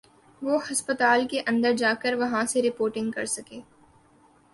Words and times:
وہ 0.41 0.59
ہسپتال 0.71 1.27
کے 1.27 1.41
اندر 1.47 1.73
جا 1.77 1.93
کر 2.01 2.13
وہاں 2.13 2.43
سے 2.45 2.61
رپورٹنگ 2.61 3.11
کر 3.11 3.25
سکے۔ 3.25 3.59